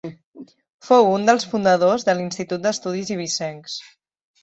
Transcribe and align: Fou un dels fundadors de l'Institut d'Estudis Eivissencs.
Fou 0.87 1.09
un 1.17 1.27
dels 1.29 1.45
fundadors 1.53 2.09
de 2.09 2.17
l'Institut 2.17 2.67
d'Estudis 2.67 3.15
Eivissencs. 3.19 3.81